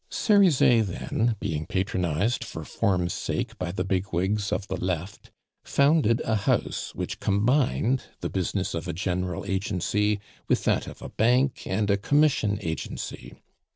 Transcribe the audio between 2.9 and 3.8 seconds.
sake by